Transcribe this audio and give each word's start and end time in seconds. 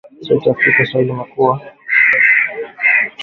sauti 0.25 0.49
ya 0.49 0.55
afrika 0.55 0.85
Swahili 0.85 1.11
imekua 1.13 1.55
mstari 1.85 2.63
wa 2.63 2.69
mbele 2.69 2.89
katika 2.99 3.19